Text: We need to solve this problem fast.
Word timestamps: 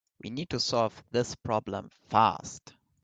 We 0.23 0.31
need 0.31 0.49
to 0.49 0.59
solve 0.59 1.03
this 1.11 1.35
problem 1.35 1.91
fast. 2.09 2.73